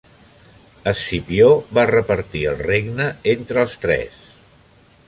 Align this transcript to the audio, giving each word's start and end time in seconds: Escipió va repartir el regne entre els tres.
Escipió 0.91 1.51
va 1.79 1.85
repartir 1.91 2.43
el 2.53 2.59
regne 2.71 3.07
entre 3.37 3.63
els 3.67 3.79
tres. 3.87 4.27